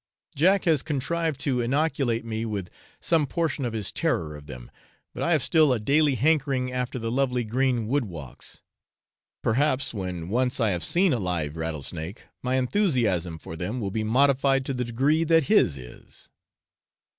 Jack 0.35 0.65
has 0.65 0.81
contrived 0.81 1.39
to 1.41 1.61
inoculate 1.61 2.25
me 2.25 2.43
with 2.43 2.71
some 2.99 3.27
portion 3.27 3.65
of 3.65 3.73
his 3.73 3.91
terror 3.91 4.35
of 4.35 4.47
them; 4.47 4.71
but 5.13 5.21
I 5.21 5.31
have 5.31 5.43
still 5.43 5.71
a 5.71 5.79
daily 5.79 6.15
hankering 6.15 6.71
after 6.71 6.97
the 6.97 7.11
lovely 7.11 7.43
green 7.43 7.85
wood 7.87 8.05
walks; 8.05 8.63
perhaps 9.43 9.93
when 9.93 10.27
once 10.29 10.59
I 10.59 10.71
have 10.71 10.83
seen 10.83 11.13
a 11.13 11.19
live 11.19 11.55
rattlesnake 11.55 12.23
my 12.41 12.55
enthusiasm 12.55 13.37
for 13.37 13.55
them 13.55 13.79
will 13.79 13.91
be 13.91 14.03
modified 14.03 14.65
to 14.65 14.73
the 14.73 14.85
degree 14.85 15.23
that 15.25 15.43
his 15.43 15.77
is. 15.77 16.31